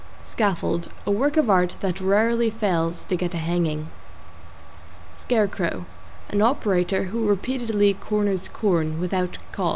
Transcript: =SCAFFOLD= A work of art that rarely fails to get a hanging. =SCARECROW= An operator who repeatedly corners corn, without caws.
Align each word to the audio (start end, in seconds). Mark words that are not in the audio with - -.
=SCAFFOLD= 0.25 0.87
A 1.05 1.11
work 1.11 1.37
of 1.37 1.47
art 1.47 1.75
that 1.81 2.01
rarely 2.01 2.49
fails 2.49 3.03
to 3.03 3.15
get 3.15 3.35
a 3.35 3.37
hanging. 3.37 3.89
=SCARECROW= 5.15 5.85
An 6.29 6.41
operator 6.41 7.03
who 7.03 7.27
repeatedly 7.27 7.93
corners 7.93 8.47
corn, 8.47 8.99
without 8.99 9.37
caws. 9.51 9.69